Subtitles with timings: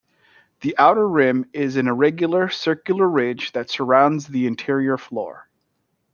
[0.61, 5.47] The outer rim is an irregular circular ridge that surrounds the interior floor.